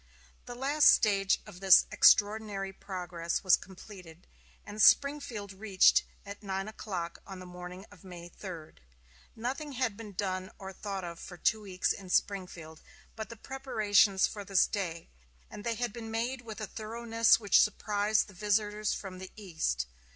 [0.47, 4.25] The last stage of this extraordinary progress was completed,
[4.65, 8.71] and Springfield reached at nine o'clock on the morning of May 3.
[9.35, 12.81] Nothing had been done or thought of for two weeks in Springfield
[13.15, 15.07] but the preparations for this day,
[15.51, 19.85] and they had been made with a thoroughness which surprised the visitors from the East.